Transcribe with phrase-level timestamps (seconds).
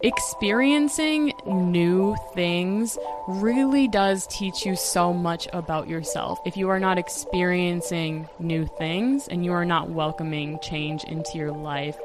[0.00, 6.38] experiencing new things really does teach you so much about yourself.
[6.46, 11.50] If you are not experiencing new things and you are not welcoming change into your
[11.50, 11.98] life,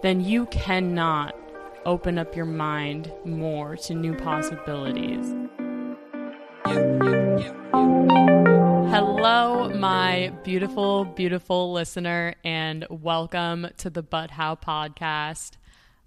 [0.00, 1.34] then you cannot
[1.84, 5.34] open up your mind more to new possibilities.
[8.92, 15.56] Hello, my beautiful, beautiful listener, and welcome to the But How podcast.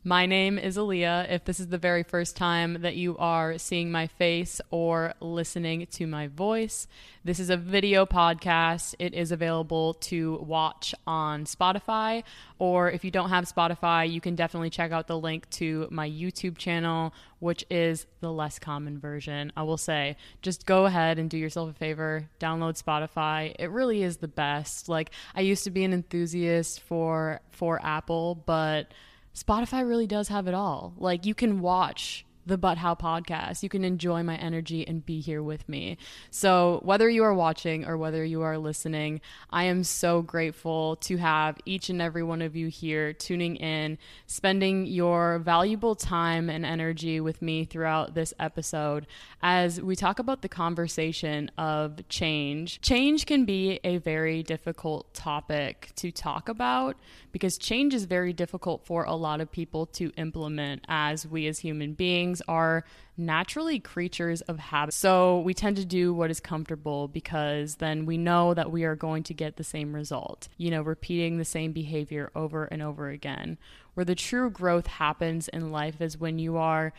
[0.06, 1.32] My name is Aaliyah.
[1.32, 5.88] If this is the very first time that you are seeing my face or listening
[5.92, 6.88] to my voice,
[7.24, 8.96] this is a video podcast.
[9.00, 12.24] It is available to watch on Spotify,
[12.60, 16.10] or if you don't have Spotify, you can definitely check out the link to my
[16.10, 19.54] YouTube channel, which is the less common version.
[19.56, 23.56] I will say, just go ahead and do yourself a favor, download Spotify.
[23.58, 24.90] It really is the best.
[24.90, 28.92] Like I used to be an enthusiast for for Apple, but
[29.34, 30.94] Spotify really does have it all.
[30.98, 33.64] Like you can watch the But How podcast.
[33.64, 35.98] You can enjoy my energy and be here with me.
[36.30, 41.18] So, whether you are watching or whether you are listening, I am so grateful to
[41.18, 46.66] have each and every one of you here tuning in, spending your valuable time and
[46.66, 49.08] energy with me throughout this episode
[49.42, 52.82] as we talk about the conversation of change.
[52.82, 56.98] Change can be a very difficult topic to talk about
[57.32, 61.60] because change is very difficult for a lot of people to implement as we as
[61.60, 62.84] human beings are
[63.18, 64.94] naturally creatures of habit.
[64.94, 68.96] So we tend to do what is comfortable because then we know that we are
[68.96, 73.10] going to get the same result, you know, repeating the same behavior over and over
[73.10, 73.58] again.
[73.94, 76.94] Where the true growth happens in life is when you are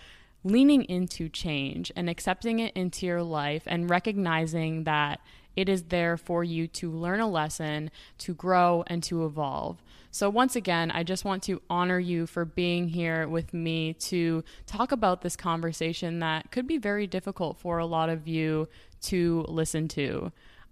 [0.44, 5.20] leaning into change and accepting it into your life and recognizing that
[5.56, 9.82] it is there for you to learn a lesson, to grow, and to evolve.
[10.14, 14.44] So, once again, I just want to honor you for being here with me to
[14.64, 18.68] talk about this conversation that could be very difficult for a lot of you
[19.06, 20.30] to listen to.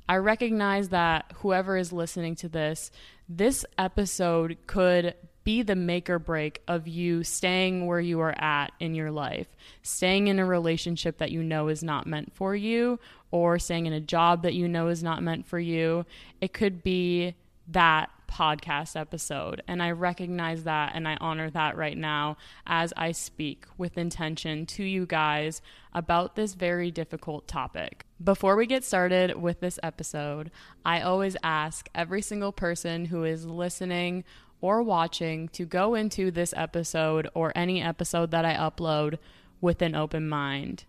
[0.09, 2.92] I recognize that whoever is listening to this,
[3.29, 8.70] this episode could be the make or break of you staying where you are at
[8.79, 9.48] in your life,
[9.83, 13.01] staying in a relationship that you know is not meant for you,
[13.33, 16.07] or staying in a job that you know is not meant for you.
[16.41, 17.35] It could be
[17.67, 19.63] that podcast episode.
[19.69, 24.65] And I recognize that and I honor that right now as I speak with intention
[24.67, 25.61] to you guys
[25.93, 28.07] about this very difficult topic.
[28.23, 30.51] Before we get started with this episode,
[30.85, 34.25] I always ask every single person who is listening
[34.63, 39.19] or watching to go into this episode or any episode that I upload
[39.61, 40.85] with an open mind.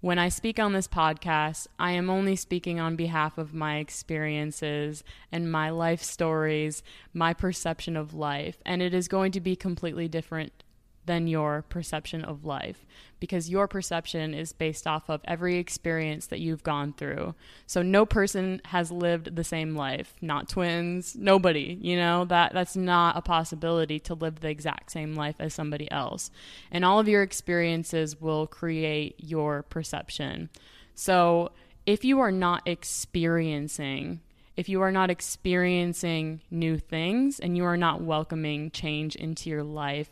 [0.00, 5.02] When I speak on this podcast, I am only speaking on behalf of my experiences
[5.32, 10.06] and my life stories, my perception of life, and it is going to be completely
[10.06, 10.62] different
[11.08, 12.86] than your perception of life
[13.18, 17.34] because your perception is based off of every experience that you've gone through.
[17.66, 22.76] So no person has lived the same life, not twins, nobody, you know, that that's
[22.76, 26.30] not a possibility to live the exact same life as somebody else.
[26.70, 30.50] And all of your experiences will create your perception.
[30.94, 31.52] So
[31.86, 34.20] if you are not experiencing
[34.58, 39.62] if you are not experiencing new things and you are not welcoming change into your
[39.62, 40.10] life,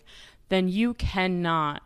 [0.48, 1.82] then you cannot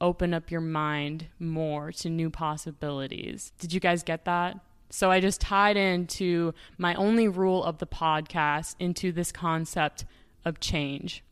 [0.00, 3.52] open up your mind more to new possibilities.
[3.58, 4.58] Did you guys get that?
[4.90, 10.04] So I just tied into my only rule of the podcast into this concept
[10.44, 11.24] of change.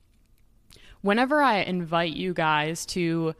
[1.00, 3.34] Whenever I invite you guys to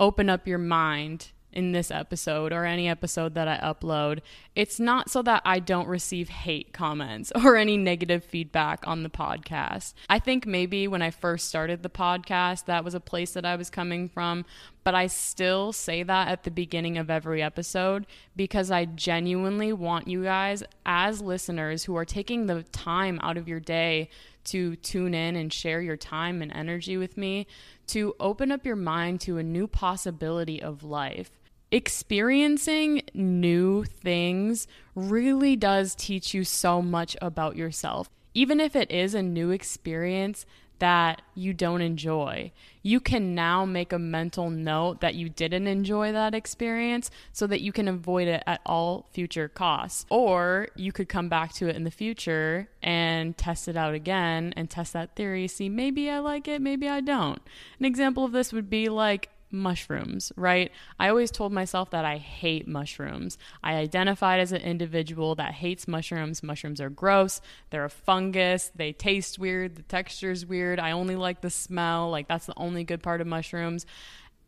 [0.00, 4.20] open up your mind in this episode or any episode that I upload,
[4.54, 9.08] it's not so that I don't receive hate comments or any negative feedback on the
[9.08, 9.94] podcast.
[10.08, 13.56] I think maybe when I first started the podcast, that was a place that I
[13.56, 14.44] was coming from,
[14.84, 18.06] but I still say that at the beginning of every episode
[18.36, 23.48] because I genuinely want you guys, as listeners who are taking the time out of
[23.48, 24.10] your day
[24.44, 27.46] to tune in and share your time and energy with me,
[27.88, 31.37] to open up your mind to a new possibility of life
[31.70, 38.08] experiencing new things really does teach you so much about yourself.
[38.34, 40.46] Even if it is a new experience
[40.78, 46.12] that you don't enjoy, you can now make a mental note that you didn't enjoy
[46.12, 50.06] that experience so that you can avoid it at all future costs.
[50.08, 54.54] Or you could come back to it in the future and test it out again
[54.56, 57.42] and test that theory, see maybe I like it, maybe I don't.
[57.78, 60.70] An example of this would be like mushrooms, right?
[60.98, 63.38] I always told myself that I hate mushrooms.
[63.62, 66.42] I identified as an individual that hates mushrooms.
[66.42, 67.40] Mushrooms are gross.
[67.70, 68.70] They're a fungus.
[68.74, 69.76] They taste weird.
[69.76, 70.78] The texture is weird.
[70.78, 72.10] I only like the smell.
[72.10, 73.86] Like, that's the only good part of mushrooms.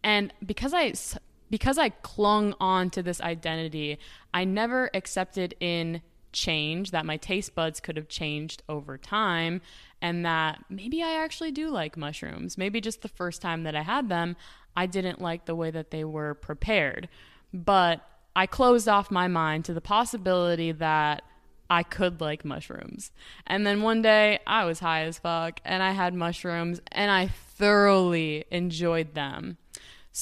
[0.02, 0.94] And because I
[1.50, 3.98] because I clung on to this identity,
[4.32, 6.00] I never accepted in
[6.32, 9.60] change that my taste buds could have changed over time
[10.00, 12.56] and that maybe I actually do like mushrooms.
[12.56, 14.36] Maybe just the first time that I had them,
[14.76, 17.08] I didn't like the way that they were prepared.
[17.52, 18.00] But
[18.34, 21.22] I closed off my mind to the possibility that
[21.68, 23.12] I could like mushrooms.
[23.46, 27.28] And then one day I was high as fuck and I had mushrooms and I
[27.28, 29.56] thoroughly enjoyed them.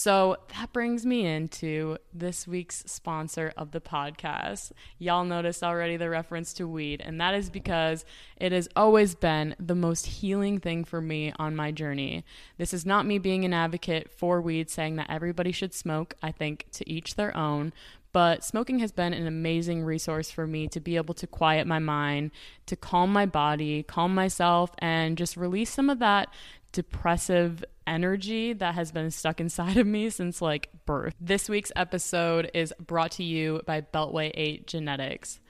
[0.01, 4.71] So that brings me into this week's sponsor of the podcast.
[5.01, 8.05] Y'all noticed already the reference to weed, and that is because
[8.37, 12.25] it has always been the most healing thing for me on my journey.
[12.59, 16.15] This is not me being an advocate for weed, saying that everybody should smoke.
[16.23, 17.73] I think to each their own.
[18.13, 21.81] But smoking has been an amazing resource for me to be able to quiet my
[21.81, 22.31] mind,
[22.67, 26.29] to calm my body, calm myself, and just release some of that
[26.73, 31.15] depressive energy that has been stuck inside of me since like birth.
[31.21, 35.41] This week's episode is brought to you by Beltway 8 Genetics.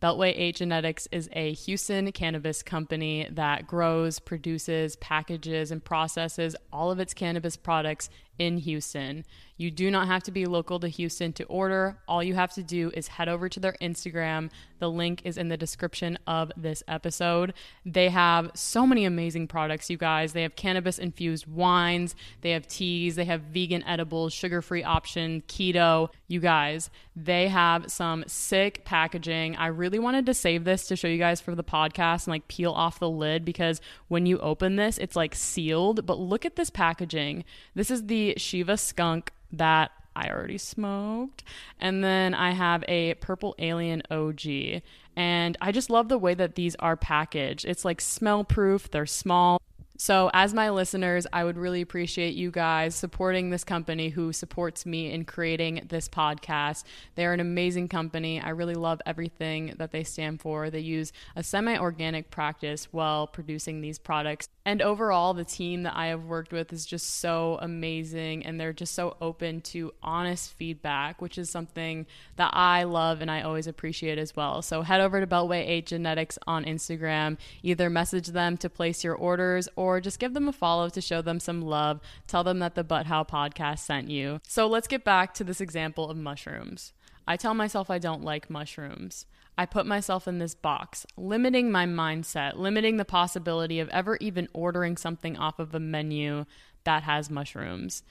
[0.00, 6.92] Beltway 8 Genetics is a Houston cannabis company that grows, produces, packages, and processes all
[6.92, 9.24] of its cannabis products in Houston.
[9.58, 11.98] You do not have to be local to Houston to order.
[12.06, 14.50] All you have to do is head over to their Instagram.
[14.78, 17.52] The link is in the description of this episode.
[17.84, 20.32] They have so many amazing products, you guys.
[20.32, 25.42] They have cannabis infused wines, they have teas, they have vegan edibles, sugar free option,
[25.48, 26.10] keto.
[26.28, 29.56] You guys, they have some sick packaging.
[29.56, 32.46] I really wanted to save this to show you guys for the podcast and like
[32.46, 36.06] peel off the lid because when you open this, it's like sealed.
[36.06, 37.44] But look at this packaging.
[37.74, 38.06] This is
[38.36, 41.44] Shiva Skunk that I already smoked.
[41.80, 44.82] And then I have a Purple Alien OG.
[45.16, 47.64] And I just love the way that these are packaged.
[47.64, 49.60] It's like smell proof, they're small.
[50.00, 54.86] So, as my listeners, I would really appreciate you guys supporting this company who supports
[54.86, 56.84] me in creating this podcast.
[57.16, 58.40] They're an amazing company.
[58.40, 60.70] I really love everything that they stand for.
[60.70, 64.48] They use a semi organic practice while producing these products.
[64.64, 68.72] And overall, the team that I have worked with is just so amazing and they're
[68.72, 72.06] just so open to honest feedback, which is something
[72.36, 74.62] that I love and I always appreciate as well.
[74.62, 79.16] So, head over to Beltway 8 Genetics on Instagram, either message them to place your
[79.16, 82.00] orders or or just give them a follow to show them some love.
[82.26, 84.40] Tell them that the But How podcast sent you.
[84.46, 86.92] So let's get back to this example of mushrooms.
[87.26, 89.26] I tell myself I don't like mushrooms.
[89.58, 94.48] I put myself in this box, limiting my mindset, limiting the possibility of ever even
[94.52, 96.44] ordering something off of a menu
[96.84, 98.04] that has mushrooms.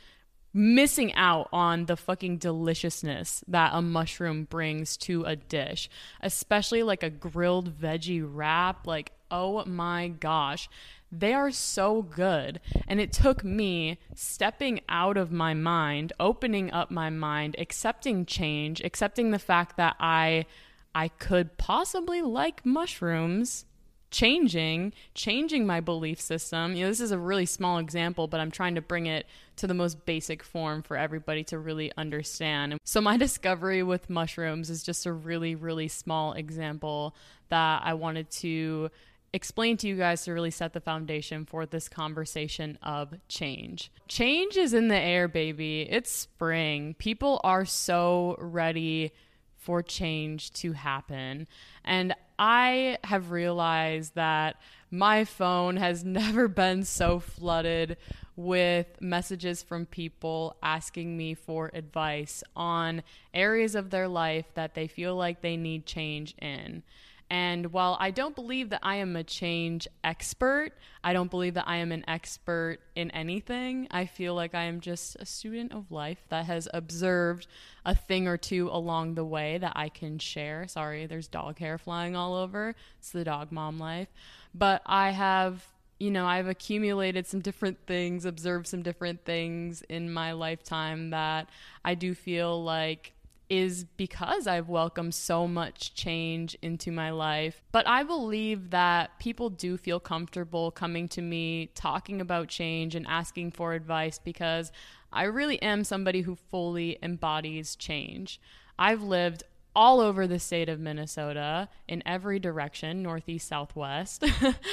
[0.53, 5.89] Missing out on the fucking deliciousness that a mushroom brings to a dish,
[6.21, 8.85] especially like a grilled veggie wrap.
[8.85, 10.69] Like, oh my gosh.
[11.11, 12.59] They are so good.
[12.87, 18.81] And it took me stepping out of my mind, opening up my mind, accepting change,
[18.81, 20.45] accepting the fact that I
[20.93, 23.65] I could possibly like mushrooms
[24.09, 28.49] changing changing my belief system you know this is a really small example but i'm
[28.49, 29.25] trying to bring it
[29.57, 34.69] to the most basic form for everybody to really understand so my discovery with mushrooms
[34.69, 37.13] is just a really really small example
[37.49, 38.89] that i wanted to
[39.37, 43.91] explain to you guys to really set the foundation for this conversation of change.
[44.07, 45.83] Change is in the air, baby.
[45.83, 46.95] It's spring.
[46.95, 49.11] People are so ready
[49.55, 51.45] for change to happen.
[51.85, 54.55] And I have realized that
[54.89, 57.97] my phone has never been so flooded
[58.35, 63.03] with messages from people asking me for advice on
[63.35, 66.81] areas of their life that they feel like they need change in.
[67.29, 70.71] And while I don't believe that I am a change expert,
[71.03, 73.87] I don't believe that I am an expert in anything.
[73.91, 77.47] I feel like I am just a student of life that has observed
[77.85, 80.67] a thing or two along the way that I can share.
[80.67, 82.75] Sorry, there's dog hair flying all over.
[82.99, 84.07] It's the dog mom life.
[84.53, 85.65] But I have
[85.99, 91.49] you know, I've accumulated some different things, observed some different things in my lifetime that
[91.83, 93.13] I do feel like
[93.49, 97.61] is because I've welcomed so much change into my life.
[97.71, 103.07] But I believe that people do feel comfortable coming to me, talking about change, and
[103.07, 104.71] asking for advice because
[105.11, 108.41] I really am somebody who fully embodies change.
[108.77, 109.43] I've lived
[109.77, 114.25] all over the state of Minnesota in every direction, northeast, southwest.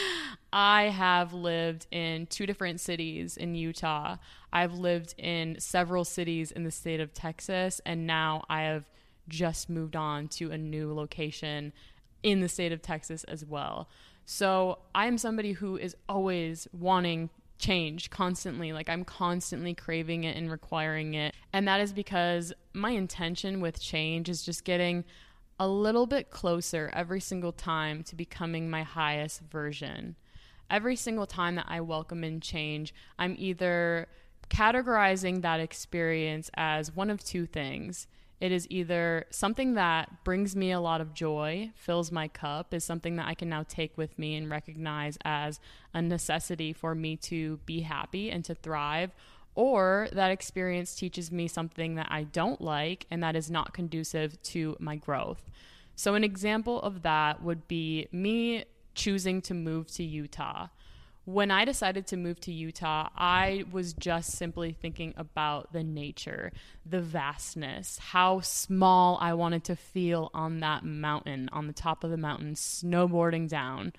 [0.52, 4.16] I have lived in two different cities in Utah.
[4.50, 8.88] I've lived in several cities in the state of Texas, and now I have
[9.28, 11.74] just moved on to a new location
[12.22, 13.90] in the state of Texas as well.
[14.24, 17.28] So I am somebody who is always wanting
[17.64, 18.72] change constantly.
[18.72, 21.34] Like I'm constantly craving it and requiring it.
[21.52, 25.04] And that is because my intention with change is just getting
[25.58, 30.16] a little bit closer every single time to becoming my highest version.
[30.70, 34.08] Every single time that I welcome in change, I'm either
[34.50, 38.06] categorizing that experience as one of two things.
[38.40, 42.84] It is either something that brings me a lot of joy, fills my cup, is
[42.84, 45.60] something that I can now take with me and recognize as
[45.92, 49.12] a necessity for me to be happy and to thrive,
[49.54, 54.42] or that experience teaches me something that I don't like and that is not conducive
[54.42, 55.50] to my growth.
[55.96, 58.64] So, an example of that would be me
[58.94, 60.68] choosing to move to Utah.
[61.26, 66.52] When I decided to move to Utah, I was just simply thinking about the nature,
[66.84, 72.10] the vastness, how small I wanted to feel on that mountain, on the top of
[72.10, 73.94] the mountain, snowboarding down.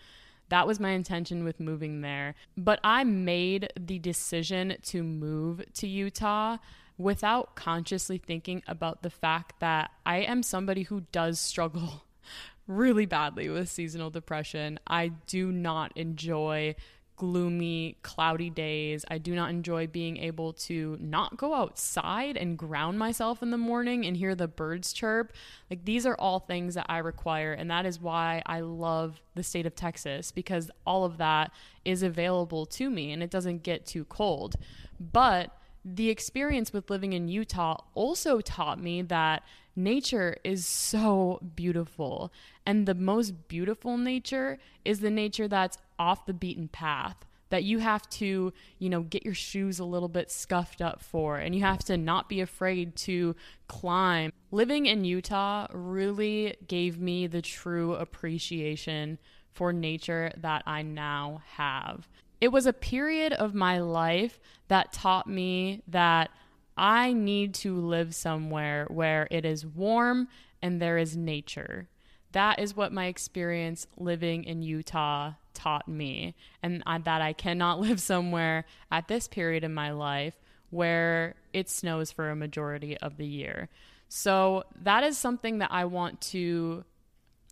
[0.50, 2.36] That was my intention with moving there.
[2.56, 6.58] But I made the decision to move to Utah
[6.96, 12.04] without consciously thinking about the fact that I am somebody who does struggle
[12.68, 14.80] really badly with seasonal depression.
[14.86, 16.76] I do not enjoy
[17.16, 19.06] gloomy, cloudy days.
[19.10, 23.58] I do not enjoy being able to not go outside and ground myself in the
[23.58, 25.34] morning and hear the birds chirp.
[25.70, 29.44] Like these are all things that I require and that is why I love the
[29.44, 31.52] state of Texas because all of that
[31.84, 34.56] is available to me and it doesn't get too cold.
[35.00, 35.52] But
[35.86, 39.44] the experience with living in Utah also taught me that
[39.76, 42.34] nature is so beautiful.
[42.66, 47.78] And the most beautiful nature is the nature that's off the beaten path that you
[47.78, 51.62] have to, you know, get your shoes a little bit scuffed up for and you
[51.62, 53.36] have to not be afraid to
[53.68, 54.34] climb.
[54.50, 59.20] Living in Utah really gave me the true appreciation
[59.52, 62.10] for nature that I now have.
[62.42, 66.30] It was a period of my life that taught me that
[66.78, 70.28] I need to live somewhere where it is warm
[70.62, 71.88] and there is nature.
[72.34, 78.02] That is what my experience living in Utah taught me, and that I cannot live
[78.02, 80.34] somewhere at this period in my life
[80.70, 83.70] where it snows for a majority of the year.
[84.10, 86.84] So that is something that I want to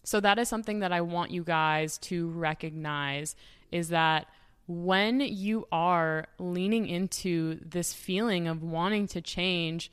[0.05, 3.37] so that is something that I want you guys to recognize
[3.71, 4.27] is that
[4.67, 9.91] when you are leaning into this feeling of wanting to change,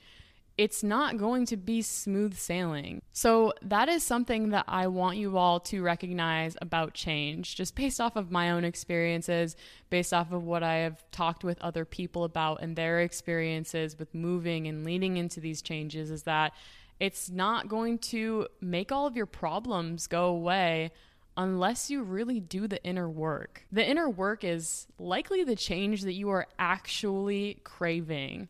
[0.56, 3.00] it's not going to be smooth sailing.
[3.12, 8.00] So, that is something that I want you all to recognize about change, just based
[8.00, 9.56] off of my own experiences,
[9.88, 14.14] based off of what I have talked with other people about and their experiences with
[14.14, 16.52] moving and leaning into these changes, is that
[17.00, 20.92] it's not going to make all of your problems go away
[21.36, 23.64] unless you really do the inner work.
[23.72, 28.48] The inner work is likely the change that you are actually craving.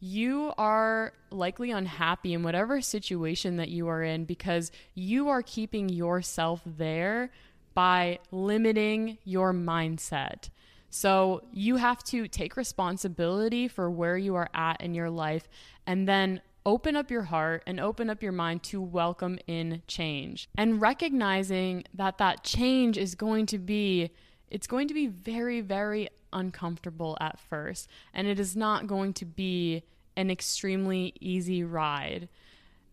[0.00, 5.88] You are likely unhappy in whatever situation that you are in because you are keeping
[5.88, 7.30] yourself there
[7.74, 10.50] by limiting your mindset.
[10.90, 15.48] So you have to take responsibility for where you are at in your life
[15.86, 20.48] and then open up your heart and open up your mind to welcome in change.
[20.56, 24.10] And recognizing that that change is going to be
[24.50, 27.88] it's going to be very very uncomfortable at first.
[28.12, 29.82] And it is not going to be
[30.16, 32.28] an extremely easy ride.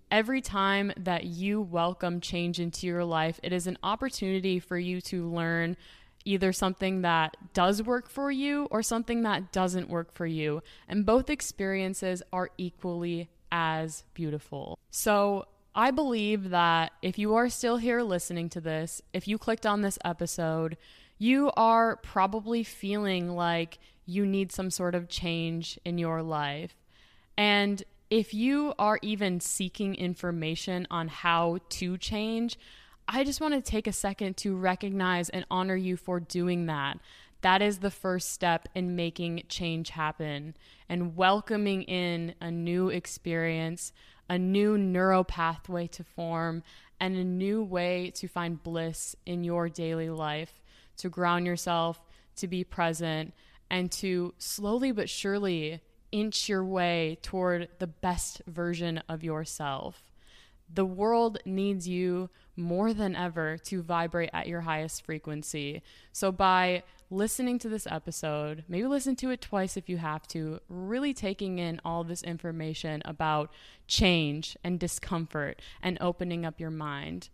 [0.10, 5.00] Every time that you welcome change into your life it is an opportunity for you
[5.02, 5.78] to learn
[6.24, 10.62] either something that does work for you or something that doesn't work for you.
[10.88, 14.78] And both experiences are equally as beautiful.
[14.90, 19.66] So, I believe that if you are still here listening to this, if you clicked
[19.66, 20.76] on this episode,
[21.18, 26.76] you are probably feeling like you need some sort of change in your life.
[27.38, 32.58] And if you are even seeking information on how to change,
[33.08, 37.00] I just want to take a second to recognize and honor you for doing that.
[37.42, 40.56] That is the first step in making change happen
[40.88, 43.92] and welcoming in a new experience,
[44.30, 46.64] a new neural pathway to form,
[47.00, 50.62] and a new way to find bliss in your daily life,
[50.98, 52.00] to ground yourself,
[52.36, 53.34] to be present,
[53.72, 55.82] and to slowly but surely
[56.12, 60.04] inch your way toward the best version of yourself.
[60.74, 65.82] The world needs you more than ever to vibrate at your highest frequency.
[66.12, 70.60] So, by listening to this episode, maybe listen to it twice if you have to,
[70.70, 73.52] really taking in all this information about
[73.86, 77.30] change and discomfort and opening up your mind.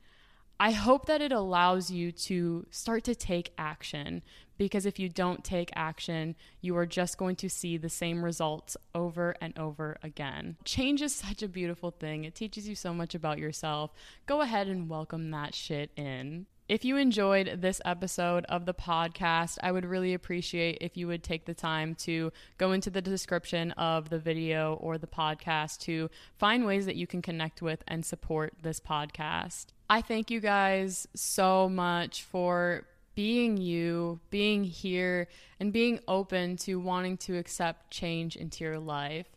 [0.60, 4.24] I hope that it allows you to start to take action
[4.57, 8.75] because if you don't take action, you are just going to see the same results
[8.96, 10.57] over and over again.
[10.65, 13.91] Change is such a beautiful thing, it teaches you so much about yourself.
[14.25, 16.48] Go ahead and welcome that shit in.
[16.69, 21.24] If you enjoyed this episode of the podcast, I would really appreciate if you would
[21.24, 26.09] take the time to go into the description of the video or the podcast to
[26.38, 29.67] find ways that you can connect with and support this podcast.
[29.89, 32.83] I thank you guys so much for
[33.15, 35.29] being you, being here,
[35.62, 39.27] and being open to wanting to accept change into your life.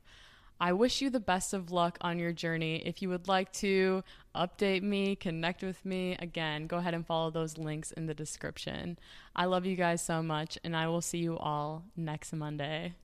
[0.63, 2.83] I wish you the best of luck on your journey.
[2.85, 7.31] If you would like to update me, connect with me, again, go ahead and follow
[7.31, 8.99] those links in the description.
[9.35, 12.95] I love you guys so much, and I will see you all next Monday.